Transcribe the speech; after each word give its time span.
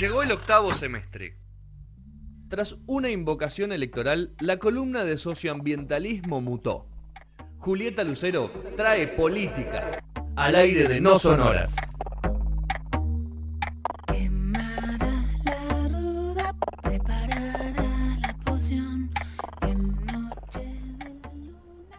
Llegó 0.00 0.22
el 0.22 0.32
octavo 0.32 0.70
semestre. 0.70 1.36
Tras 2.48 2.76
una 2.86 3.10
invocación 3.10 3.70
electoral, 3.70 4.34
la 4.40 4.56
columna 4.56 5.04
de 5.04 5.18
socioambientalismo 5.18 6.40
mutó. 6.40 6.86
Julieta 7.58 8.02
Lucero 8.02 8.50
trae 8.78 9.08
política 9.08 9.90
al 10.36 10.54
aire 10.54 10.88
de 10.88 11.02
No 11.02 11.18
Sonoras. 11.18 11.76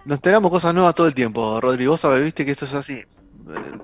Nos 0.06 0.18
enteramos 0.18 0.50
cosas 0.50 0.74
nuevas 0.74 0.96
todo 0.96 1.06
el 1.06 1.14
tiempo, 1.14 1.62
Rodrigo. 1.62 1.92
Vos 1.92 2.02
sabés, 2.02 2.24
viste 2.24 2.46
que 2.46 2.52
esto 2.54 2.66
es 2.66 2.74
así. 2.74 2.94
Eh, 2.94 3.06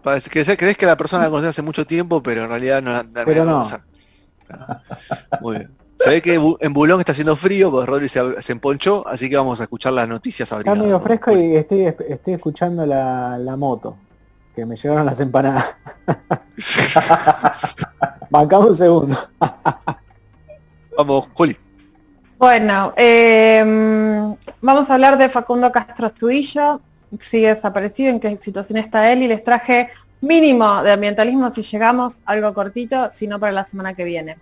parece 0.02 0.32
que 0.32 0.58
crees 0.58 0.76
que 0.76 0.88
la 0.88 0.98
persona 0.98 1.26
la 1.26 1.30
conoces 1.30 1.50
hace 1.50 1.62
mucho 1.62 1.86
tiempo, 1.86 2.24
pero 2.24 2.46
en 2.46 2.50
realidad 2.50 2.82
no 2.82 2.94
la 2.94 3.06
Pero 3.24 3.46
no. 3.46 3.70
Muy 5.42 5.58
bien. 5.58 5.72
Se 6.00 6.10
ve 6.10 6.22
que 6.22 6.36
en 6.36 6.74
Bulón 6.74 7.00
está 7.00 7.12
haciendo 7.12 7.36
frío, 7.36 7.72
pues 7.72 7.88
Rodri 7.88 8.08
se, 8.08 8.42
se 8.42 8.52
emponchó, 8.52 9.08
así 9.08 9.30
que 9.30 9.38
vamos 9.38 9.60
a 9.60 9.64
escuchar 9.64 9.94
las 9.94 10.08
noticias 10.08 10.52
Está 10.52 10.76
medio 10.76 11.00
fresco 11.00 11.32
y 11.32 11.56
estoy, 11.56 11.92
estoy 12.08 12.36
escuchando 12.36 12.86
la, 12.86 13.38
la 13.40 13.56
moto, 13.56 13.98
que 14.56 14.64
me 14.64 14.76
llegaron 14.76 15.08
las 15.08 15.20
empanadas. 15.20 15.66
Bancamos 18.30 18.70
un 18.70 18.76
segundo. 18.76 19.18
Vamos, 20.98 21.28
Juli. 21.34 21.58
Bueno, 22.38 22.94
eh, 22.96 24.36
vamos 24.62 24.90
a 24.90 24.94
hablar 24.94 25.18
de 25.18 25.30
Facundo 25.30 25.72
Castro 25.72 26.08
Estudillo. 26.08 26.80
Sigue 27.18 27.56
desaparecido, 27.56 28.10
en 28.10 28.20
qué 28.20 28.38
situación 28.38 28.78
está 28.78 29.12
él 29.12 29.24
y 29.24 29.28
les 29.28 29.44
traje 29.44 29.90
mínimo 30.22 30.84
de 30.84 30.92
ambientalismo 30.92 31.52
si 31.52 31.62
llegamos, 31.62 32.18
algo 32.26 32.54
cortito, 32.54 33.10
sino 33.12 33.40
para 33.40 33.52
la 33.52 33.64
semana 33.64 33.94
que 33.94 34.04
viene. 34.04 34.38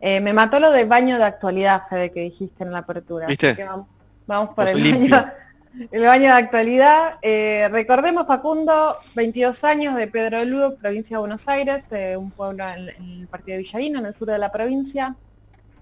Eh, 0.00 0.20
me 0.20 0.32
mató 0.32 0.60
lo 0.60 0.70
de 0.70 0.84
baño 0.84 1.16
de 1.18 1.24
actualidad, 1.24 1.84
Fede, 1.88 2.10
que 2.10 2.20
dijiste 2.20 2.64
en 2.64 2.72
la 2.72 2.78
apertura. 2.78 3.26
¿Viste? 3.26 3.48
Así 3.48 3.56
que 3.56 3.64
vamos, 3.64 3.86
vamos 4.26 4.54
por 4.54 4.68
el 4.68 4.82
limpio. 4.82 5.16
baño, 5.16 5.32
el 5.92 6.02
baño 6.02 6.24
de 6.24 6.32
actualidad. 6.32 7.18
Eh, 7.22 7.68
recordemos, 7.70 8.26
Facundo, 8.26 8.98
22 9.14 9.64
años 9.64 9.96
de 9.96 10.06
Pedro 10.08 10.44
Lugo, 10.44 10.76
provincia 10.76 11.16
de 11.16 11.20
Buenos 11.20 11.48
Aires, 11.48 11.84
eh, 11.90 12.16
un 12.16 12.30
pueblo 12.30 12.68
en, 12.68 12.90
en 12.90 13.20
el 13.20 13.26
partido 13.28 13.56
de 13.56 13.62
Villarino, 13.62 14.00
en 14.00 14.06
el 14.06 14.14
sur 14.14 14.28
de 14.28 14.38
la 14.38 14.52
provincia. 14.52 15.16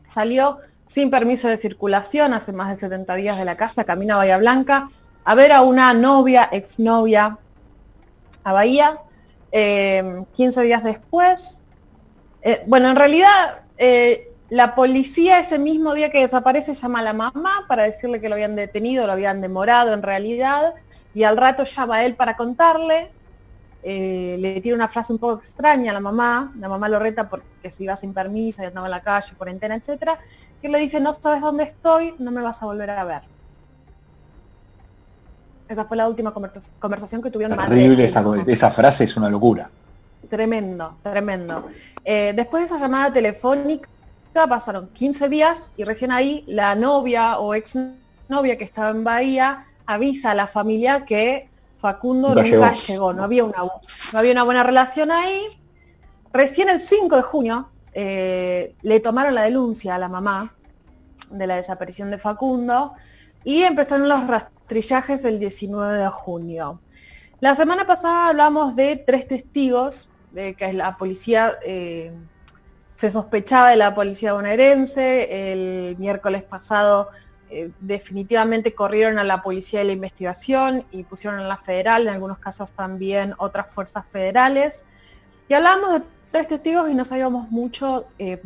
Salió 0.06 0.60
sin 0.86 1.10
permiso 1.10 1.48
de 1.48 1.56
circulación 1.56 2.34
hace 2.34 2.52
más 2.52 2.68
de 2.68 2.76
70 2.76 3.14
días 3.16 3.38
de 3.38 3.46
la 3.46 3.56
casa, 3.56 3.84
camina 3.84 4.14
a 4.14 4.18
Bahía 4.18 4.36
Blanca, 4.36 4.90
a 5.24 5.34
ver 5.34 5.50
a 5.52 5.62
una 5.62 5.94
novia, 5.94 6.48
exnovia, 6.52 7.38
a 8.44 8.52
Bahía. 8.52 8.98
Eh, 9.52 10.24
15 10.34 10.62
días 10.62 10.82
después, 10.82 11.58
eh, 12.40 12.62
bueno, 12.66 12.90
en 12.90 12.96
realidad 12.96 13.62
eh, 13.76 14.32
la 14.48 14.74
policía 14.74 15.40
ese 15.40 15.58
mismo 15.58 15.94
día 15.94 16.10
que 16.10 16.20
desaparece 16.20 16.74
llama 16.74 16.98
a 16.98 17.02
la 17.02 17.12
mamá 17.12 17.64
para 17.68 17.84
decirle 17.84 18.20
que 18.20 18.28
lo 18.28 18.34
habían 18.34 18.56
detenido, 18.56 19.06
lo 19.06 19.12
habían 19.12 19.40
demorado 19.40 19.92
en 19.94 20.02
realidad, 20.02 20.74
y 21.14 21.22
al 21.24 21.36
rato 21.36 21.64
llama 21.64 21.96
a 21.96 22.04
él 22.04 22.16
para 22.16 22.36
contarle, 22.36 23.10
eh, 23.82 24.36
le 24.38 24.60
tiene 24.60 24.76
una 24.76 24.88
frase 24.88 25.12
un 25.12 25.18
poco 25.18 25.38
extraña 25.38 25.90
a 25.90 25.94
la 25.94 26.00
mamá, 26.00 26.52
la 26.58 26.68
mamá 26.68 26.88
lo 26.88 26.98
reta 26.98 27.28
porque 27.28 27.70
se 27.70 27.84
iba 27.84 27.96
sin 27.96 28.12
permiso 28.12 28.62
y 28.62 28.66
andaba 28.66 28.86
en 28.86 28.92
la 28.92 29.02
calle, 29.02 29.34
cuarentena, 29.36 29.74
etcétera, 29.74 30.18
que 30.60 30.68
le 30.68 30.78
dice, 30.78 31.00
no 31.00 31.12
sabes 31.12 31.40
dónde 31.40 31.64
estoy, 31.64 32.14
no 32.18 32.30
me 32.30 32.42
vas 32.42 32.62
a 32.62 32.66
volver 32.66 32.90
a 32.90 33.04
ver. 33.04 33.31
Esa 35.72 35.86
fue 35.86 35.96
la 35.96 36.06
última 36.08 36.32
conversa- 36.32 36.70
conversación 36.78 37.22
que 37.22 37.30
tuvieron 37.30 37.56
Terrible 37.56 38.04
esa, 38.04 38.22
esa 38.46 38.70
frase, 38.70 39.04
es 39.04 39.16
una 39.16 39.30
locura. 39.30 39.70
Tremendo, 40.28 40.96
tremendo. 41.02 41.68
Eh, 42.04 42.32
después 42.36 42.62
de 42.62 42.66
esa 42.66 42.78
llamada 42.78 43.12
telefónica 43.12 43.88
pasaron 44.48 44.88
15 44.88 45.28
días 45.28 45.58
y 45.76 45.84
recién 45.84 46.12
ahí 46.12 46.44
la 46.46 46.74
novia 46.74 47.38
o 47.38 47.54
ex 47.54 47.78
novia 48.28 48.56
que 48.58 48.64
estaba 48.64 48.90
en 48.90 49.02
Bahía 49.04 49.64
avisa 49.86 50.32
a 50.32 50.34
la 50.34 50.46
familia 50.46 51.04
que 51.06 51.48
Facundo 51.78 52.28
Nunca 52.34 52.42
nunca, 52.42 52.72
llegó. 52.72 52.86
llegó. 52.86 53.12
no 53.14 53.24
había, 53.24 53.44
una, 53.44 53.56
no 54.12 54.18
había 54.18 54.32
una 54.32 54.42
buena 54.44 54.62
relación 54.62 55.10
ahí. 55.10 55.40
Recién 56.32 56.68
el 56.68 56.80
5 56.80 57.16
de 57.16 57.22
junio 57.22 57.68
eh, 57.94 58.74
le 58.82 59.00
tomaron 59.00 59.34
la 59.34 59.42
denuncia 59.42 59.94
a 59.94 59.98
la 59.98 60.08
mamá 60.08 60.54
de 61.30 61.46
la 61.46 61.56
desaparición 61.56 62.10
de 62.10 62.18
Facundo 62.18 62.92
y 63.44 63.62
empezaron 63.62 64.08
los 64.08 64.26
rastrillajes 64.72 65.24
el 65.24 65.38
19 65.38 65.98
de 65.98 66.08
junio. 66.08 66.80
La 67.40 67.54
semana 67.54 67.86
pasada 67.86 68.28
hablamos 68.28 68.74
de 68.74 68.96
tres 68.96 69.26
testigos, 69.28 70.08
de 70.30 70.54
que 70.54 70.72
la 70.72 70.96
policía 70.96 71.58
eh, 71.64 72.12
se 72.96 73.10
sospechaba 73.10 73.70
de 73.70 73.76
la 73.76 73.94
policía 73.94 74.32
bonaerense, 74.32 75.52
el 75.52 75.96
miércoles 75.98 76.42
pasado 76.44 77.08
eh, 77.50 77.70
definitivamente 77.80 78.74
corrieron 78.74 79.18
a 79.18 79.24
la 79.24 79.42
policía 79.42 79.80
de 79.80 79.86
la 79.86 79.92
investigación 79.92 80.86
y 80.90 81.04
pusieron 81.04 81.40
a 81.40 81.46
la 81.48 81.58
federal, 81.58 82.02
en 82.02 82.14
algunos 82.14 82.38
casos 82.38 82.72
también 82.72 83.34
otras 83.38 83.70
fuerzas 83.70 84.06
federales. 84.10 84.84
Y 85.48 85.54
hablamos 85.54 85.92
de 85.92 86.02
tres 86.30 86.48
testigos 86.48 86.88
y 86.88 86.94
no 86.94 87.04
sabíamos 87.04 87.50
mucho 87.50 88.06
eh, 88.18 88.40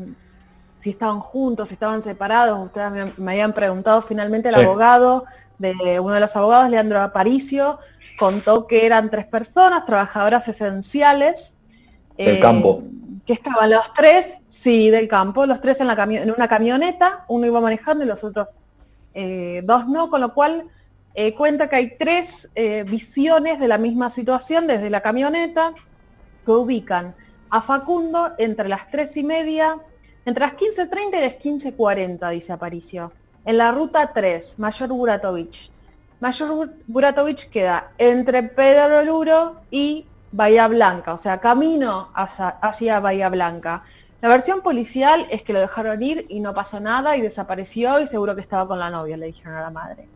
si 0.83 0.91
estaban 0.91 1.21
juntos, 1.21 1.69
si 1.69 1.75
estaban 1.75 2.03
separados. 2.03 2.65
Ustedes 2.65 2.91
me, 2.91 3.13
me 3.17 3.33
habían 3.33 3.53
preguntado 3.53 4.03
finalmente 4.03 4.49
el 4.49 4.57
Sí. 4.57 4.61
abogado 4.63 5.25
de 5.59 6.01
uno 6.01 6.15
de 6.15 6.21
los 6.21 6.37
abogados, 6.37 6.71
Leandro 6.71 7.01
Aparicio, 7.01 7.79
contó 8.19 8.67
que 8.67 8.87
eran 8.87 9.11
tres 9.11 9.27
personas, 9.27 9.85
trabajadoras 9.87 10.49
esenciales. 10.49 11.55
Del 12.17 12.37
eh, 12.37 12.41
campo. 12.41 12.83
Que 13.27 13.33
estaban 13.33 13.71
los 13.71 13.93
tres, 13.95 14.27
sí, 14.49 14.91
del 14.91 15.09
campo, 15.09 15.47
los 15.47 15.61
tres 15.61 15.81
en, 15.81 15.89
la 15.89 15.95
en 16.05 16.31
una 16.31 16.49
camioneta, 16.49 17.25
uno 17.29 17.47
iba 17.47 17.61
manejando 17.61 18.05
y 18.05 18.07
los 18.07 18.23
otros 18.23 18.49
eh, 19.19 19.63
dos 19.65 19.89
no, 19.89 20.11
con 20.11 20.21
lo 20.21 20.35
cual 20.35 20.67
eh, 21.15 21.35
cuenta 21.35 21.71
que 21.71 21.77
hay 21.77 21.97
tres 21.97 22.51
eh, 22.55 22.85
visiones 22.87 23.59
de 23.59 23.67
la 23.67 23.79
misma 23.79 24.11
situación 24.11 24.67
desde 24.67 24.91
la 24.91 25.01
camioneta 25.01 25.73
que 26.45 26.51
ubican 26.51 27.15
a 27.49 27.63
Facundo 27.63 28.35
entre 28.37 28.69
las 28.69 28.91
tres 28.91 29.17
y 29.17 29.25
media, 29.25 29.79
entre 30.27 30.45
las 30.45 30.57
15.30 30.57 31.17
y 31.17 31.21
las 31.23 31.39
15.40, 31.39 32.31
dice 32.31 32.53
Aparicio, 32.53 33.13
en 33.47 33.57
la 33.57 33.73
ruta 33.73 34.13
3, 34.13 34.59
Mayor 34.59 34.89
Buratovich. 34.91 35.71
Mayor 36.21 36.51
Bur- 36.51 36.75
Buratovich 36.87 37.49
queda 37.49 37.93
entre 37.97 38.43
Pedro 38.43 39.03
Luro 39.03 39.57
y 39.71 40.05
Bahía 40.33 40.69
Blanca, 40.69 41.15
o 41.15 41.17
sea, 41.19 41.39
camino 41.39 42.11
hacia, 42.15 42.49
hacia 42.49 43.01
Bahía 43.01 43.29
Blanca. 43.31 43.85
La 44.21 44.29
versión 44.29 44.61
policial 44.63 45.27
es 45.31 45.43
que 45.43 45.53
lo 45.53 45.61
dejaron 45.61 46.03
ir 46.03 46.27
y 46.29 46.41
no 46.41 46.53
pasó 46.55 46.81
nada 46.81 47.17
y 47.17 47.21
desapareció 47.21 48.01
y 48.01 48.07
seguro 48.07 48.35
que 48.35 48.41
estaba 48.41 48.67
con 48.67 48.79
la 48.79 48.91
novia, 48.91 49.17
le 49.17 49.27
dijeron 49.27 49.55
a 49.55 49.61
la 49.63 49.71
madre. 49.71 50.09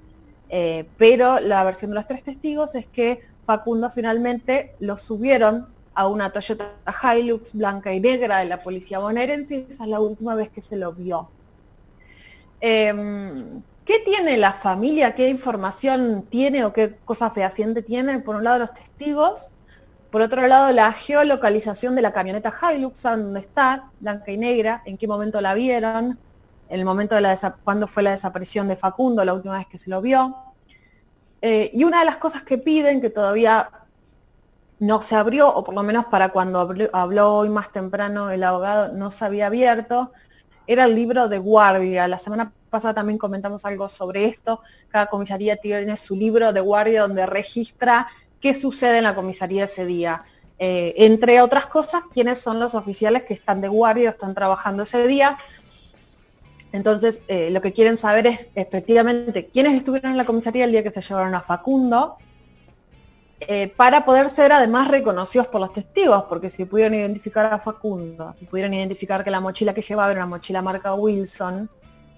Eh, 0.49 0.89
pero 0.99 1.39
la 1.39 1.63
versión 1.63 1.93
de 1.93 1.95
los 1.95 2.07
tres 2.07 2.25
testigos 2.25 2.75
es 2.75 2.87
que 2.87 3.21
Facundo 3.47 3.91
finalmente 3.91 4.75
lo 4.81 4.97
subieron 4.97 5.69
a 5.95 6.07
una 6.09 6.31
Toyota 6.33 6.73
Hilux 7.15 7.53
blanca 7.53 7.93
y 7.93 8.01
negra 8.01 8.39
de 8.39 8.47
la 8.47 8.63
policía 8.63 8.99
bonaerense 8.99 9.67
y 9.69 9.73
esa 9.73 9.85
es 9.85 9.91
la 9.91 10.01
última 10.01 10.35
vez 10.35 10.49
que 10.49 10.61
se 10.63 10.77
lo 10.77 10.93
vio. 10.93 11.29
Em, 12.61 13.63
¿Qué 13.91 13.99
tiene 14.05 14.37
la 14.37 14.53
familia? 14.53 15.17
¿Qué 15.17 15.29
información 15.29 16.25
tiene 16.31 16.65
o 16.65 16.73
qué 16.73 16.95
cosa 17.05 17.31
fehaciente 17.31 17.83
tiene? 17.83 18.21
Por 18.21 18.37
un 18.37 18.45
lado 18.45 18.61
los 18.61 18.73
testigos, 18.73 19.53
por 20.13 20.23
otro 20.23 20.47
lado 20.47 20.71
la 20.73 20.93
geolocalización 20.93 21.97
de 21.97 22.03
la 22.03 22.13
camioneta 22.13 22.53
Hilux, 22.53 23.03
dónde 23.03 23.41
está, 23.41 23.91
blanca 23.99 24.31
y 24.31 24.37
negra, 24.37 24.83
en 24.85 24.97
qué 24.97 25.09
momento 25.09 25.41
la 25.41 25.55
vieron, 25.55 26.19
en 26.69 26.79
el 26.79 26.85
momento 26.85 27.17
de 27.17 27.23
la 27.23 27.57
cuándo 27.65 27.89
fue 27.89 28.05
la 28.05 28.13
desaparición 28.13 28.69
de 28.69 28.77
Facundo, 28.77 29.25
la 29.25 29.35
última 29.35 29.59
vez 29.59 29.67
que 29.67 29.79
se 29.79 29.91
lo 29.91 30.01
vio. 30.01 30.37
Eh, 31.43 31.73
y 31.75 31.83
una 31.83 31.99
de 31.99 32.05
las 32.05 32.19
cosas 32.19 32.43
que 32.43 32.59
piden, 32.59 33.01
que 33.01 33.11
todavía 33.11 33.71
no 34.79 35.03
se 35.03 35.17
abrió, 35.17 35.49
o 35.53 35.65
por 35.65 35.75
lo 35.75 35.83
menos 35.83 36.05
para 36.05 36.29
cuando 36.29 36.61
habló 36.93 37.35
hoy 37.35 37.49
más 37.49 37.73
temprano 37.73 38.31
el 38.31 38.45
abogado, 38.45 38.93
no 38.93 39.11
se 39.11 39.25
había 39.25 39.49
abierto, 39.49 40.13
era 40.73 40.85
el 40.85 40.95
libro 40.95 41.29
de 41.29 41.39
guardia. 41.39 42.07
La 42.07 42.17
semana 42.17 42.53
pasada 42.71 42.95
también 42.95 43.19
comentamos 43.19 43.65
algo 43.65 43.89
sobre 43.89 44.27
esto. 44.27 44.61
Cada 44.89 45.07
comisaría 45.07 45.57
tiene 45.57 45.97
su 45.97 46.15
libro 46.15 46.53
de 46.53 46.61
guardia 46.61 47.03
donde 47.03 47.27
registra 47.27 48.07
qué 48.41 48.55
sucede 48.55 48.99
en 48.99 49.05
la 49.05 49.17
comisaría 49.17 49.65
ese 49.65 49.85
día. 49.85 50.23
Eh, 50.61 50.95
entre 50.99 51.41
otras 51.41 51.67
cosas, 51.67 52.03
quiénes 52.13 52.39
son 52.39 52.61
los 52.61 52.77
oficiales 52.77 53.25
que 53.25 53.35
están 53.35 53.61
de 53.61 53.67
guardia 53.67 54.11
están 54.11 54.33
trabajando 54.33 54.85
ese 54.85 55.09
día. 55.09 55.39
Entonces, 56.71 57.21
eh, 57.27 57.51
lo 57.51 57.61
que 57.61 57.73
quieren 57.73 57.97
saber 57.97 58.29
es 58.29 58.41
efectivamente 58.55 59.47
quiénes 59.47 59.75
estuvieron 59.75 60.13
en 60.13 60.17
la 60.17 60.25
comisaría 60.25 60.67
el 60.67 60.71
día 60.71 60.85
que 60.85 60.93
se 60.93 61.01
llevaron 61.01 61.35
a 61.35 61.41
Facundo, 61.41 62.17
eh, 63.41 63.73
para 63.75 64.05
poder 64.05 64.29
ser 64.29 64.53
además 64.53 64.89
reconocidos 64.89 65.47
por 65.49 65.61
los 65.61 65.73
testigos, 65.73 66.25
porque 66.29 66.51
si 66.51 66.65
pudieron 66.67 66.95
identificar 66.95 67.53
a 67.53 67.59
Facundo, 67.59 68.35
si 68.39 68.45
pudieron 68.45 68.75
identificar 68.75 69.25
que 69.25 69.31
la 69.31 69.41
mochila 69.41 69.73
que 69.75 69.83
llevaba 69.83 70.11
era 70.11 70.21
una 70.21 70.27
mochila 70.27 70.61
marca 70.63 70.95
Wilson, 70.95 71.69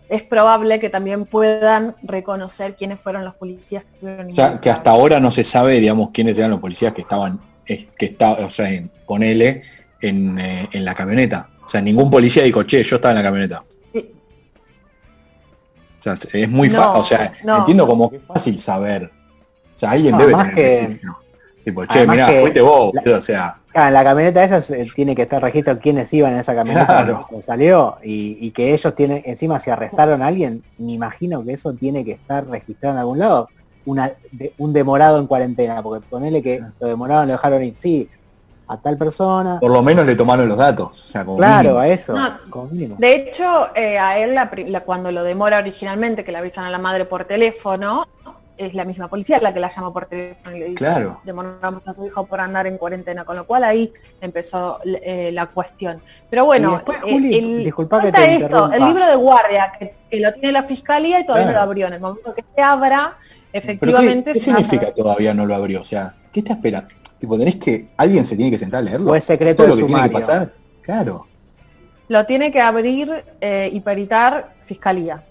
es 0.08 0.22
probable 0.24 0.78
que 0.78 0.90
también 0.90 1.24
puedan 1.24 1.94
reconocer 2.02 2.74
quiénes 2.76 3.00
fueron 3.00 3.24
los 3.24 3.34
policías 3.34 3.84
que 3.84 3.90
estuvieron 3.94 4.30
O 4.30 4.34
sea, 4.34 4.60
que 4.60 4.68
hasta 4.68 4.90
ahora 4.90 5.20
no 5.20 5.30
se 5.30 5.42
sabe, 5.44 5.80
digamos, 5.80 6.10
quiénes 6.12 6.36
eran 6.36 6.50
los 6.50 6.60
policías 6.60 6.92
que 6.92 7.00
estaban, 7.02 7.40
que 7.64 7.88
está, 7.98 8.32
o 8.32 8.50
sea, 8.50 8.68
en, 8.70 8.90
ponele, 9.06 9.62
en, 10.00 10.38
eh, 10.38 10.68
en 10.72 10.84
la 10.84 10.94
camioneta. 10.94 11.48
sea, 11.66 11.80
ningún 11.80 12.10
policía 12.10 12.42
dijo, 12.42 12.64
che, 12.64 12.82
yo 12.82 12.96
estaba 12.96 13.12
en 13.12 13.18
la 13.18 13.22
camioneta. 13.22 13.64
Sí. 13.92 14.10
O 15.98 16.02
sea, 16.02 16.14
es 16.32 16.48
muy 16.50 16.68
No, 16.68 16.74
fácil, 16.76 17.00
o 17.00 17.04
sea, 17.04 17.32
no. 17.44 17.58
entiendo 17.60 17.86
como 17.86 18.10
que 18.10 18.16
es 18.16 18.22
fácil 18.24 18.60
saber. 18.60 19.10
Sea, 19.82 19.90
alguien 19.90 20.12
No, 20.12 20.18
debe 20.18 20.32
más 20.32 20.54
tener 20.54 21.00
que-. 21.00 21.00
Tipo, 21.64 21.84
che, 21.86 21.98
además 21.98 22.16
mirá, 22.16 22.26
que 22.28 22.40
fuiste 22.40 22.60
vos, 22.60 22.92
la- 23.04 23.18
o 23.18 23.22
sea, 23.22 23.56
Ah, 23.74 23.88
en 23.88 23.94
la 23.94 24.04
camioneta 24.04 24.44
esa 24.44 24.60
se- 24.60 24.84
tiene 24.94 25.14
que 25.16 25.22
estar 25.22 25.42
registro 25.42 25.78
quiénes 25.80 26.12
iban 26.12 26.34
en 26.34 26.40
esa 26.40 26.54
camioneta 26.54 26.86
Claro. 26.86 27.26
salió 27.44 27.96
y, 28.04 28.36
y 28.40 28.50
que 28.52 28.72
ellos 28.74 28.94
tienen, 28.94 29.22
encima 29.24 29.58
si 29.58 29.70
arrestaron 29.70 30.22
a 30.22 30.26
alguien, 30.28 30.62
me 30.78 30.92
imagino 30.92 31.42
que 31.44 31.52
eso 31.54 31.72
tiene 31.72 32.04
que 32.04 32.12
estar 32.12 32.46
registrado 32.46 32.94
en 32.94 33.00
algún 33.00 33.18
lado. 33.18 33.48
Una, 33.86 34.12
de- 34.30 34.52
un 34.58 34.72
demorado 34.72 35.18
en 35.18 35.26
cuarentena, 35.26 35.82
porque 35.82 36.04
ponele 36.08 36.42
que 36.42 36.62
lo 36.78 36.86
demoraron, 36.86 37.26
lo 37.26 37.32
dejaron 37.32 37.64
ir, 37.64 37.74
sí, 37.76 38.08
a 38.68 38.76
tal 38.76 38.96
persona, 38.98 39.58
por 39.60 39.70
lo 39.72 39.82
menos 39.82 40.06
le 40.06 40.14
tomaron 40.14 40.48
los 40.48 40.58
datos. 40.58 41.00
O 41.00 41.04
sea, 41.04 41.24
como 41.24 41.38
claro, 41.38 41.70
mínimo. 41.70 41.78
a 41.80 41.88
eso, 41.88 42.12
No. 42.14 42.38
como 42.50 42.66
mínimo. 42.66 42.96
De 42.98 43.14
hecho, 43.16 43.74
eh, 43.74 43.98
a 43.98 44.18
él 44.18 44.34
la 44.36 44.48
la- 44.68 44.80
cuando 44.82 45.10
lo 45.10 45.24
demora 45.24 45.58
originalmente, 45.58 46.22
que 46.24 46.30
le 46.32 46.38
avisan 46.38 46.64
a 46.64 46.70
la 46.70 46.78
madre 46.78 47.04
por 47.04 47.24
teléfono, 47.24 48.06
es 48.66 48.74
la 48.74 48.84
misma 48.84 49.08
policía 49.08 49.38
la 49.40 49.52
que 49.54 49.60
la 49.60 49.68
llama 49.68 49.92
por 49.92 50.06
teléfono 50.06 50.56
y 50.56 50.60
le 50.60 50.64
dice, 50.66 50.76
Claro. 50.76 51.20
demoramos 51.24 51.86
a 51.86 51.92
su 51.92 52.06
hijo 52.06 52.26
por 52.26 52.40
andar 52.40 52.66
en 52.66 52.78
cuarentena, 52.78 53.24
con 53.24 53.36
lo 53.36 53.46
cual 53.46 53.64
ahí 53.64 53.92
empezó 54.20 54.78
eh, 54.84 55.30
la 55.32 55.46
cuestión. 55.46 56.00
Pero 56.30 56.44
bueno, 56.44 56.72
después, 56.72 56.98
eh, 56.98 57.12
Juli, 57.12 57.38
el- 57.38 57.64
disculpa 57.64 58.00
que 58.02 58.12
te 58.12 58.34
esto, 58.34 58.44
interrumpa. 58.46 58.76
el 58.76 58.84
libro 58.84 59.06
de 59.06 59.14
guardia, 59.16 59.72
que, 59.78 59.94
que 60.10 60.20
lo 60.20 60.32
tiene 60.32 60.52
la 60.52 60.62
fiscalía 60.64 61.20
y 61.20 61.26
todavía 61.26 61.46
no 61.46 61.52
lo 61.52 61.60
abrió. 61.60 61.86
En 61.88 61.92
el 61.94 62.00
momento 62.00 62.34
que 62.34 62.44
se 62.54 62.62
abra, 62.62 63.16
¿Pero 63.18 63.50
qué, 63.52 63.58
efectivamente... 63.58 64.32
qué 64.32 64.38
a 64.38 64.42
significa 64.42 64.92
todavía 64.92 65.34
no 65.34 65.46
lo 65.46 65.54
abrió? 65.54 65.80
O 65.80 65.84
sea, 65.84 66.14
¿qué 66.32 66.40
está 66.40 66.54
esperando? 66.54 66.88
Tipo, 67.18 67.38
tenés 67.38 67.56
que, 67.56 67.88
alguien 67.96 68.26
se 68.26 68.34
tiene 68.36 68.50
que 68.50 68.58
sentar 68.58 68.78
a 68.80 68.82
leerlo. 68.82 69.12
O 69.12 69.14
es 69.14 69.22
secreto 69.24 69.62
Todo 69.64 69.76
de 69.76 69.80
lo 69.82 69.86
que 69.86 69.92
tiene 69.92 70.02
que 70.08 70.08
sumario. 70.08 70.26
pasar. 70.26 70.52
Claro. 70.82 71.26
Lo 72.08 72.26
tiene 72.26 72.50
que 72.50 72.60
abrir 72.60 73.24
eh, 73.40 73.70
y 73.72 73.80
peritar 73.80 74.54
fiscalía. 74.64 75.22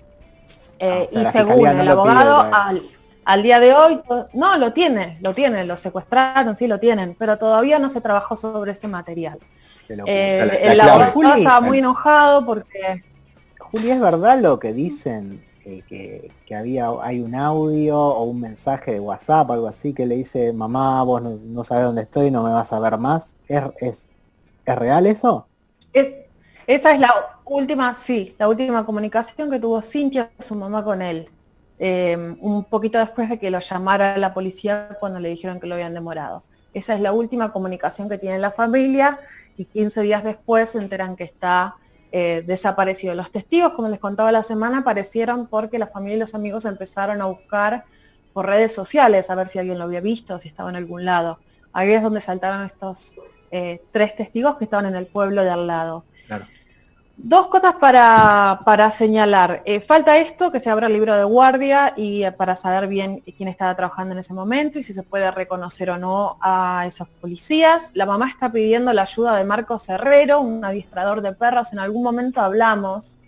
Eh, 0.80 1.08
Ah, 1.14 1.20
o 1.20 1.22
sea, 1.22 1.22
y 1.22 1.34
según 1.34 1.64
no 1.64 1.70
el 1.72 1.78
pide, 1.82 1.90
abogado, 1.90 2.50
al, 2.52 2.82
al 3.26 3.44
día 3.44 3.60
de 3.60 3.74
hoy, 3.74 4.02
no, 4.34 4.58
lo 4.58 4.74
tiene, 4.74 5.18
lo 5.22 5.34
tiene, 5.36 5.66
lo 5.66 5.78
secuestraron, 5.78 6.56
sí 6.58 6.68
lo 6.68 6.80
tienen, 6.80 7.16
pero 7.16 7.38
todavía 7.38 7.80
no 7.80 7.90
se 7.90 8.02
trabajó 8.02 8.36
sobre 8.36 8.72
este 8.72 8.88
material. 8.88 9.40
Eh, 10.06 10.34
sea, 10.34 10.46
la- 10.46 10.56
la 10.70 10.72
el 10.72 10.82
abogado 10.82 11.14
Juli, 11.14 11.36
estaba 11.36 11.62
muy 11.62 11.80
enojado 11.80 12.46
porque 12.46 13.04
Juli, 13.60 13.90
¿es 13.92 14.00
verdad 14.02 14.40
lo 14.42 14.60
que 14.60 14.74
dicen? 14.74 15.46
eh, 15.64 15.84
que, 15.86 16.36
que 16.46 16.56
había 16.56 16.88
hay 17.02 17.22
un 17.22 17.36
audio 17.36 17.98
o 18.00 18.24
un 18.24 18.40
mensaje 18.42 18.94
de 18.94 19.00
WhatsApp, 19.00 19.50
algo 19.52 19.68
así, 19.68 19.94
que 19.94 20.06
le 20.08 20.16
dice, 20.16 20.54
mamá, 20.54 21.04
vos 21.04 21.22
no, 21.22 21.38
no 21.38 21.64
sabés 21.64 21.86
dónde 21.86 22.02
estoy, 22.04 22.32
no 22.32 22.44
me 22.44 22.50
vas 22.52 22.74
a 22.74 22.80
ver 22.80 22.98
más. 22.98 23.36
¿Es, 23.48 23.64
es, 23.80 24.10
¿es 24.66 24.76
real 24.78 25.08
eso? 25.08 25.50
es- 25.94 26.16
esa 26.68 26.94
es 26.94 27.00
la 27.00 27.14
última, 27.46 27.96
sí, 27.96 28.36
la 28.40 28.48
última 28.50 28.86
comunicación 28.86 29.50
que 29.52 29.60
tuvo 29.60 29.82
Cintia, 29.82 30.32
su 30.40 30.56
mamá, 30.56 30.84
con 30.84 31.02
él. 31.02 31.32
Eh, 31.84 32.36
un 32.42 32.64
poquito 32.66 33.00
después 33.00 33.28
de 33.28 33.40
que 33.40 33.50
lo 33.50 33.60
llamara 33.60 34.16
la 34.18 34.36
policía 34.36 34.90
cuando 35.00 35.20
le 35.20 35.30
dijeron 35.30 35.60
que 35.60 35.66
lo 35.66 35.74
habían 35.74 35.96
demorado. 35.96 36.44
Esa 36.76 36.94
es 36.94 37.02
la 37.02 37.12
última 37.12 37.52
comunicación 37.52 38.08
que 38.08 38.20
tiene 38.20 38.38
la 38.38 38.52
familia 38.52 39.20
y 39.58 39.66
15 39.66 40.04
días 40.04 40.24
después 40.24 40.70
se 40.70 40.78
enteran 40.78 41.16
que 41.16 41.24
está 41.24 41.78
eh, 42.12 42.44
desaparecido. 42.46 43.16
Los 43.16 43.32
testigos, 43.32 43.74
como 43.74 43.90
les 43.90 44.00
contaba 44.00 44.32
la 44.32 44.44
semana, 44.44 44.78
aparecieron 44.78 45.48
porque 45.48 45.80
la 45.80 45.88
familia 45.88 46.18
y 46.18 46.20
los 46.20 46.36
amigos 46.36 46.66
empezaron 46.66 47.20
a 47.20 47.26
buscar 47.26 47.86
por 48.32 48.46
redes 48.46 48.76
sociales 48.76 49.32
a 49.32 49.36
ver 49.36 49.48
si 49.48 49.58
alguien 49.58 49.80
lo 49.80 49.86
había 49.86 50.02
visto, 50.02 50.38
si 50.38 50.50
estaba 50.50 50.70
en 50.70 50.76
algún 50.76 51.04
lado. 51.04 51.40
Ahí 51.74 51.92
es 51.94 52.04
donde 52.04 52.22
saltaron 52.22 52.64
estos 52.64 53.16
eh, 53.50 53.82
tres 53.92 54.16
testigos 54.16 54.58
que 54.58 54.66
estaban 54.66 54.86
en 54.86 54.96
el 54.96 55.08
pueblo 55.08 55.44
de 55.44 55.50
al 55.50 55.66
lado. 55.66 56.06
Claro. 56.28 56.46
Dos 57.24 57.48
cosas 57.48 57.76
para, 57.76 58.62
para 58.66 58.90
señalar. 58.90 59.62
Eh, 59.66 59.80
falta 59.80 60.18
esto, 60.18 60.52
que 60.52 60.60
se 60.60 60.72
abra 60.72 60.88
el 60.88 60.94
libro 60.94 61.16
de 61.16 61.24
guardia 61.24 61.94
y 61.96 62.24
eh, 62.24 62.32
para 62.32 62.56
saber 62.56 62.88
bien 62.88 63.22
quién 63.38 63.48
estaba 63.48 63.76
trabajando 63.76 64.14
en 64.14 64.20
ese 64.20 64.34
momento 64.34 64.80
y 64.80 64.84
si 64.84 64.92
se 64.96 65.04
puede 65.04 65.30
reconocer 65.30 65.92
o 65.92 66.00
no 66.00 66.40
a 66.42 66.86
esos 66.88 67.08
policías. 67.08 67.84
La 67.94 68.08
mamá 68.08 68.28
está 68.28 68.52
pidiendo 68.52 68.92
la 68.92 69.04
ayuda 69.04 69.38
de 69.38 69.44
Marcos 69.44 69.88
Herrero, 69.88 70.42
un 70.42 70.66
adiestrador 70.66 71.22
de 71.22 71.32
perros. 71.34 71.72
En 71.74 71.78
algún 71.78 72.02
momento 72.02 72.42
hablamos 72.42 73.20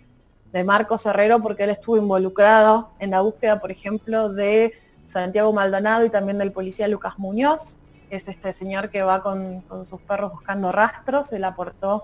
de 0.52 0.64
Marcos 0.64 1.06
Herrero 1.06 1.40
porque 1.40 1.62
él 1.62 1.70
estuvo 1.70 1.96
involucrado 1.96 2.90
en 2.98 3.12
la 3.12 3.20
búsqueda, 3.20 3.60
por 3.60 3.70
ejemplo, 3.70 4.28
de 4.28 4.72
Santiago 5.06 5.52
Maldonado 5.52 6.04
y 6.04 6.10
también 6.10 6.38
del 6.38 6.50
policía 6.50 6.88
Lucas 6.88 7.16
Muñoz. 7.16 7.76
Es 8.10 8.26
este 8.26 8.54
señor 8.54 8.90
que 8.90 9.02
va 9.04 9.22
con, 9.22 9.60
con 9.60 9.86
sus 9.86 10.00
perros 10.00 10.32
buscando 10.32 10.72
rastros. 10.72 11.30
Él 11.32 11.44
aportó 11.44 12.02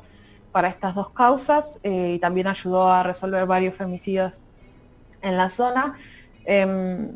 para 0.53 0.69
estas 0.69 0.95
dos 0.95 1.11
causas 1.11 1.79
eh, 1.83 2.15
y 2.17 2.19
también 2.19 2.47
ayudó 2.47 2.91
a 2.91 3.03
resolver 3.03 3.47
varios 3.47 3.75
femicidios 3.75 4.41
en 5.23 5.37
la 5.37 5.51
zona. 5.51 5.95
Eh, 6.45 7.09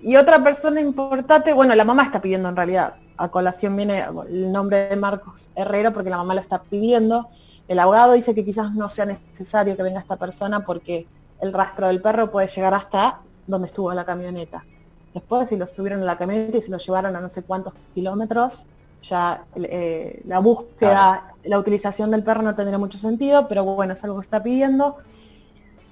y 0.00 0.16
otra 0.16 0.42
persona 0.42 0.80
importante, 0.80 1.52
bueno, 1.52 1.74
la 1.74 1.84
mamá 1.84 2.04
está 2.04 2.20
pidiendo 2.20 2.48
en 2.48 2.56
realidad, 2.56 2.94
a 3.16 3.28
colación 3.28 3.76
viene 3.76 4.04
el 4.28 4.52
nombre 4.52 4.88
de 4.88 4.96
Marcos 4.96 5.50
Herrero 5.56 5.92
porque 5.92 6.08
la 6.08 6.18
mamá 6.18 6.34
lo 6.34 6.40
está 6.40 6.62
pidiendo. 6.62 7.28
El 7.66 7.80
abogado 7.80 8.12
dice 8.12 8.34
que 8.34 8.44
quizás 8.44 8.72
no 8.72 8.88
sea 8.88 9.06
necesario 9.06 9.76
que 9.76 9.82
venga 9.82 10.00
esta 10.00 10.16
persona 10.16 10.64
porque 10.64 11.06
el 11.40 11.52
rastro 11.52 11.88
del 11.88 12.00
perro 12.00 12.30
puede 12.30 12.46
llegar 12.46 12.74
hasta 12.74 13.20
donde 13.46 13.66
estuvo 13.66 13.92
la 13.92 14.04
camioneta. 14.04 14.64
Después, 15.12 15.48
si 15.48 15.56
lo 15.56 15.66
subieron 15.66 16.00
en 16.00 16.06
la 16.06 16.16
camioneta 16.16 16.58
y 16.58 16.62
se 16.62 16.70
lo 16.70 16.78
llevaron 16.78 17.16
a 17.16 17.20
no 17.20 17.28
sé 17.28 17.42
cuántos 17.42 17.74
kilómetros, 17.94 18.66
ya 19.02 19.44
eh, 19.56 20.22
la 20.26 20.38
búsqueda, 20.40 21.34
la 21.44 21.58
utilización 21.58 22.10
del 22.10 22.22
perro 22.22 22.42
no 22.42 22.54
tendría 22.54 22.78
mucho 22.78 22.98
sentido, 22.98 23.48
pero 23.48 23.64
bueno, 23.64 23.92
es 23.92 24.04
algo 24.04 24.16
que 24.18 24.24
está 24.24 24.42
pidiendo. 24.42 24.96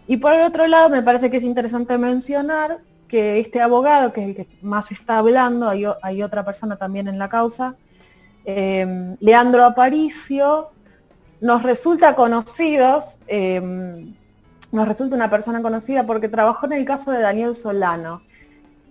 Y 0.06 0.18
por 0.18 0.32
el 0.32 0.42
otro 0.42 0.66
lado, 0.66 0.88
me 0.88 1.02
parece 1.02 1.30
que 1.30 1.38
es 1.38 1.44
interesante 1.44 1.98
mencionar 1.98 2.78
que 3.08 3.38
este 3.38 3.60
abogado, 3.60 4.12
que 4.12 4.22
es 4.22 4.28
el 4.28 4.36
que 4.36 4.48
más 4.62 4.92
está 4.92 5.18
hablando, 5.18 5.68
hay, 5.68 6.22
otra 6.22 6.44
persona 6.44 6.76
también 6.76 7.08
en 7.08 7.18
la 7.18 7.28
causa, 7.28 7.76
eh, 8.44 9.16
Leandro 9.20 9.64
Aparicio, 9.64 10.70
nos 11.40 11.62
resulta 11.62 12.14
conocidos, 12.14 13.18
eh, 13.26 13.60
nos 14.72 14.88
resulta 14.88 15.16
una 15.16 15.30
persona 15.30 15.62
conocida 15.62 16.06
porque 16.06 16.28
trabajó 16.28 16.66
en 16.66 16.72
el 16.72 16.84
caso 16.84 17.10
de 17.10 17.20
Daniel 17.20 17.54
Solano. 17.54 18.22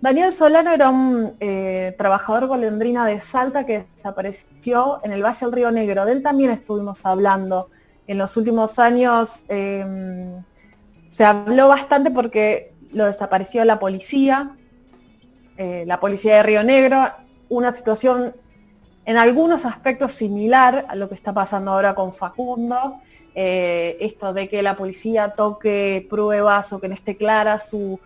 Daniel 0.00 0.30
Solano 0.30 0.72
era 0.72 0.90
un 0.90 1.36
eh, 1.40 1.94
trabajador 1.96 2.46
golondrina 2.46 3.06
de 3.06 3.18
Salta 3.18 3.64
que 3.64 3.86
desapareció 3.96 5.00
en 5.02 5.12
el 5.12 5.24
Valle 5.24 5.46
del 5.46 5.52
Río 5.52 5.72
Negro. 5.72 6.04
De 6.04 6.12
él 6.12 6.22
también 6.22 6.50
estuvimos 6.50 7.06
hablando. 7.06 7.70
En 8.06 8.18
los 8.18 8.36
últimos 8.36 8.78
años 8.78 9.46
eh, 9.48 10.36
se 11.08 11.24
habló 11.24 11.68
bastante 11.68 12.10
porque 12.10 12.74
lo 12.92 13.06
desapareció 13.06 13.64
la 13.64 13.78
policía, 13.78 14.54
eh, 15.56 15.84
la 15.86 15.98
policía 15.98 16.36
de 16.36 16.42
Río 16.42 16.62
Negro, 16.62 17.10
una 17.48 17.74
situación 17.74 18.36
en 19.06 19.16
algunos 19.16 19.64
aspectos 19.64 20.12
similar 20.12 20.84
a 20.88 20.94
lo 20.94 21.08
que 21.08 21.14
está 21.14 21.32
pasando 21.32 21.72
ahora 21.72 21.94
con 21.94 22.12
Facundo. 22.12 23.00
Eh, 23.34 23.96
esto 24.00 24.32
de 24.34 24.48
que 24.48 24.62
la 24.62 24.76
policía 24.76 25.30
toque 25.30 26.06
pruebas 26.08 26.72
o 26.72 26.80
que 26.80 26.88
no 26.88 26.94
esté 26.94 27.16
clara 27.16 27.58
su 27.58 27.98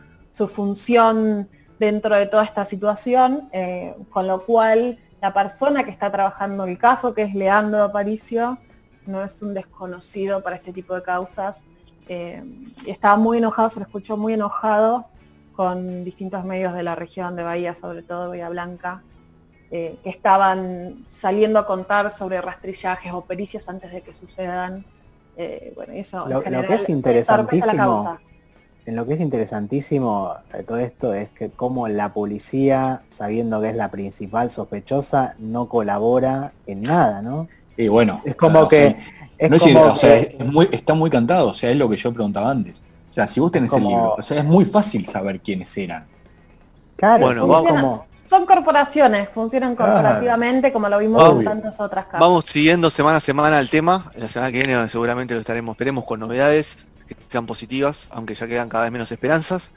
función 0.48 1.48
dentro 1.80 2.14
de 2.14 2.26
toda 2.26 2.44
esta 2.44 2.64
situación, 2.66 3.48
eh, 3.52 3.94
con 4.10 4.26
lo 4.26 4.44
cual 4.44 4.98
la 5.22 5.32
persona 5.32 5.82
que 5.82 5.90
está 5.90 6.12
trabajando 6.12 6.64
el 6.64 6.76
caso, 6.78 7.14
que 7.14 7.22
es 7.22 7.34
Leandro 7.34 7.82
Aparicio, 7.82 8.58
no 9.06 9.24
es 9.24 9.40
un 9.42 9.54
desconocido 9.54 10.42
para 10.42 10.56
este 10.56 10.72
tipo 10.72 10.94
de 10.94 11.02
causas. 11.02 11.62
Eh, 12.06 12.42
y 12.84 12.90
estaba 12.90 13.16
muy 13.16 13.38
enojado, 13.38 13.70
se 13.70 13.80
lo 13.80 13.86
escuchó 13.86 14.16
muy 14.18 14.34
enojado 14.34 15.06
con 15.56 16.04
distintos 16.04 16.44
medios 16.44 16.74
de 16.74 16.82
la 16.82 16.94
región 16.94 17.34
de 17.34 17.42
Bahía, 17.44 17.74
sobre 17.74 18.02
todo 18.02 18.28
Bahía 18.28 18.48
Blanca, 18.50 19.02
eh, 19.70 19.98
que 20.02 20.10
estaban 20.10 21.04
saliendo 21.08 21.58
a 21.60 21.66
contar 21.66 22.10
sobre 22.10 22.40
rastrillajes 22.42 23.12
o 23.12 23.22
pericias 23.22 23.68
antes 23.70 23.90
de 23.92 24.02
que 24.02 24.12
sucedan. 24.12 24.84
Eh, 25.36 25.72
bueno, 25.76 25.94
eso 25.94 26.24
en 26.24 26.30
Lo- 26.30 26.40
lo 26.40 26.42
que 26.68 26.74
es 26.74 26.88
interesantísimo. 26.90 28.18
En 28.86 28.96
lo 28.96 29.06
que 29.06 29.14
es 29.14 29.20
interesantísimo 29.20 30.34
de 30.52 30.62
todo 30.64 30.78
esto 30.78 31.14
es 31.14 31.28
que 31.30 31.50
como 31.50 31.86
la 31.88 32.12
policía, 32.12 33.02
sabiendo 33.08 33.60
que 33.60 33.68
es 33.70 33.76
la 33.76 33.90
principal 33.90 34.50
sospechosa, 34.50 35.34
no 35.38 35.66
colabora 35.68 36.52
en 36.66 36.82
nada, 36.82 37.22
¿no? 37.22 37.46
Y 37.76 37.88
bueno, 37.88 38.20
Es 38.24 38.34
como 38.36 38.66
que... 38.68 38.76
sea, 38.76 38.96
es 39.38 39.50
no 39.50 39.56
es 39.56 39.62
como 39.62 39.80
o 39.82 39.96
sea, 39.96 40.20
que- 40.20 40.36
es 40.38 40.46
muy, 40.46 40.68
está 40.72 40.94
muy 40.94 41.08
cantado, 41.10 41.48
o 41.48 41.54
sea, 41.54 41.70
es 41.70 41.76
lo 41.76 41.88
que 41.88 41.96
yo 41.96 42.12
preguntaba 42.12 42.50
antes. 42.50 42.80
O 43.10 43.12
sea, 43.12 43.26
si 43.26 43.38
vos 43.40 43.50
tenés 43.52 43.70
Como- 43.70 43.88
el 43.88 43.94
libro, 43.96 44.14
o 44.18 44.22
sea, 44.22 44.38
es 44.38 44.44
muy 44.44 44.64
fácil 44.64 45.06
saber 45.06 45.40
quiénes 45.40 45.76
eran. 45.76 46.06
claro, 46.96 47.26
Bueno, 47.26 47.44
sí, 47.44 47.50
vamos- 47.50 47.70
como... 47.70 48.06
Son 48.28 48.46
corporaciones, 48.46 49.28
funcionan 49.30 49.74
Claro. 49.74 49.92
corporativamente 49.94 50.72
como 50.72 50.88
lo 50.88 50.98
vimos 51.00 51.20
Obvio. 51.20 51.40
en 51.40 51.44
tantas 51.46 51.80
otras 51.80 52.04
causas. 52.04 52.20
Vamos 52.20 52.44
siguiendo 52.44 52.88
semana 52.88 53.16
a 53.16 53.20
semana 53.20 53.58
el 53.58 53.68
tema. 53.68 54.08
La 54.16 54.28
semana 54.28 54.52
que 54.52 54.58
viene 54.62 54.88
seguramente 54.88 55.34
lo 55.34 55.40
estaremos, 55.40 55.72
esperemos 55.74 56.04
con 56.04 56.20
novedades 56.20 56.86
que 57.16 57.24
sean 57.28 57.46
positivas, 57.46 58.06
aunque 58.10 58.34
ya 58.34 58.46
quedan 58.48 58.68
cada 58.68 58.84
vez 58.84 58.92
menos 58.92 59.12
esperanzas. 59.12 59.72